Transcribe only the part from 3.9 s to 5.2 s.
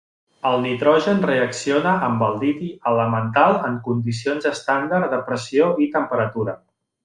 condicions estàndard